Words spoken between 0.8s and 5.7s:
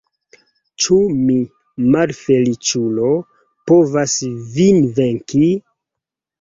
Ĉu mi, malfeliĉulo, povas vin venki?